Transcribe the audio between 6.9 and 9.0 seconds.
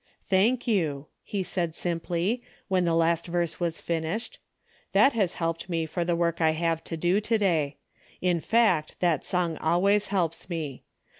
do to day. In fact